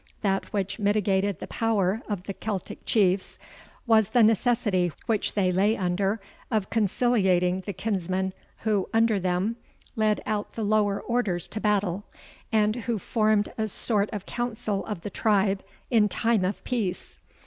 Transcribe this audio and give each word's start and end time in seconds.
That 0.21 0.51
which 0.51 0.79
mitigated 0.79 1.39
the 1.39 1.45
power 1.45 2.01
of 2.09 2.23
the 2.23 2.33
Celtic 2.33 2.83
Chiefs, 2.87 3.37
was 3.85 4.09
the 4.09 4.23
necessity 4.23 4.91
which 5.05 5.35
they 5.35 5.51
lay 5.51 5.77
under 5.77 6.19
of 6.49 6.71
conciliating 6.71 7.59
the 7.67 7.73
kinsmen 7.73 8.33
who, 8.61 8.89
under 8.95 9.19
them, 9.19 9.57
led 9.95 10.19
out 10.25 10.53
the 10.53 10.63
lower 10.63 10.99
orders 10.99 11.47
to 11.49 11.61
battle, 11.61 12.03
and 12.51 12.75
who 12.87 12.97
formed 12.97 13.53
a 13.59 13.67
sort 13.67 14.09
of 14.11 14.25
council 14.25 14.83
of 14.87 15.01
the 15.01 15.11
tribe 15.11 15.63
in 15.91 16.09
time 16.09 16.43
of 16.45 16.63
peace. 16.63 17.19